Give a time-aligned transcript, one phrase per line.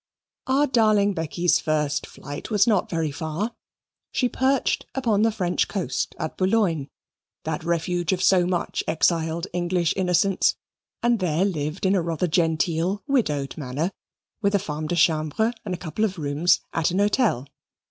[0.47, 3.53] Our darling Becky's first flight was not very far.
[4.11, 6.89] She perched upon the French coast at Boulogne,
[7.43, 10.55] that refuge of so much exiled English innocence,
[11.03, 13.91] and there lived in rather a genteel, widowed manner,
[14.41, 17.45] with a femme de chambre and a couple of rooms, at an hotel.